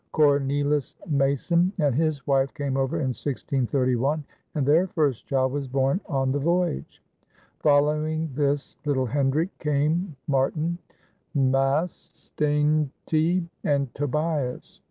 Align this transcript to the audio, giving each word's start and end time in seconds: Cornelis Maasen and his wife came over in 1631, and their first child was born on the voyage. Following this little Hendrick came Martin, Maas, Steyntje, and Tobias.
Cornelis 0.13 0.95
Maasen 1.07 1.71
and 1.77 1.93
his 1.93 2.25
wife 2.25 2.51
came 2.55 2.75
over 2.75 2.95
in 2.97 3.09
1631, 3.13 4.23
and 4.55 4.65
their 4.65 4.87
first 4.87 5.27
child 5.27 5.51
was 5.51 5.67
born 5.67 6.01
on 6.07 6.31
the 6.31 6.39
voyage. 6.39 7.03
Following 7.59 8.31
this 8.33 8.77
little 8.83 9.05
Hendrick 9.05 9.55
came 9.59 10.15
Martin, 10.27 10.79
Maas, 11.35 11.91
Steyntje, 12.15 13.45
and 13.63 13.93
Tobias. 13.93 14.79